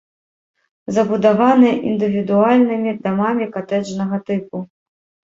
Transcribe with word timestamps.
Забудаваны 0.95 1.69
індывідуальнымі 1.89 2.91
дамамі 3.03 3.45
катэджнага 3.57 4.17
тыпу. 4.31 4.57